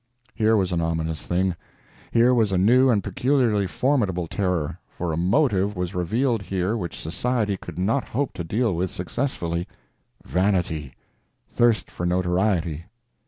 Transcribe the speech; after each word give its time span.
Here 0.33 0.57
was 0.57 0.71
an 0.71 0.81
ominous 0.81 1.27
thing; 1.27 1.55
here 2.09 2.33
was 2.33 2.51
a 2.51 2.57
new 2.57 2.89
and 2.89 3.03
peculiarly 3.03 3.67
formidable 3.67 4.25
terror, 4.25 4.79
for 4.89 5.13
a 5.13 5.17
motive 5.17 5.75
was 5.75 5.93
revealed 5.93 6.41
here 6.41 6.75
which 6.75 6.99
society 6.99 7.55
could 7.55 7.77
not 7.77 8.05
hope 8.05 8.33
to 8.33 8.43
deal 8.43 8.73
with 8.75 8.89
successfully—vanity, 8.89 10.95
thirst 11.53 11.91
for 11.91 12.07
notoriety. 12.07 12.85